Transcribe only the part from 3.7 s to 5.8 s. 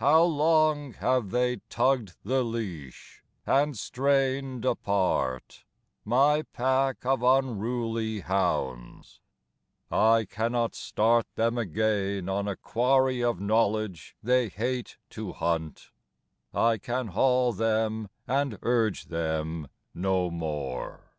strained apart